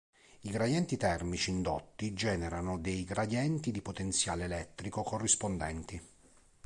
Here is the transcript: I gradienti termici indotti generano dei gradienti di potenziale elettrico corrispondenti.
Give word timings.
I 0.39 0.49
gradienti 0.49 0.97
termici 0.97 1.51
indotti 1.51 2.15
generano 2.15 2.79
dei 2.79 3.03
gradienti 3.03 3.69
di 3.69 3.83
potenziale 3.83 4.45
elettrico 4.45 5.03
corrispondenti. 5.03 6.01